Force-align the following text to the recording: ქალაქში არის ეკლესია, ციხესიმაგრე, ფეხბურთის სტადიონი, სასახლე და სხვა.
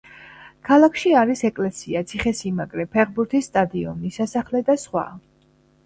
ქალაქში 0.69 1.13
არის 1.23 1.43
ეკლესია, 1.51 2.03
ციხესიმაგრე, 2.13 2.89
ფეხბურთის 2.97 3.53
სტადიონი, 3.53 4.15
სასახლე 4.21 4.67
და 4.73 4.83
სხვა. 4.87 5.11